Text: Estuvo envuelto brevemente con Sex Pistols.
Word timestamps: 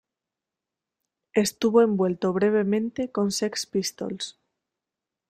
Estuvo 1.33 1.83
envuelto 1.83 2.33
brevemente 2.33 3.11
con 3.11 3.29
Sex 3.31 3.67
Pistols. 3.67 4.35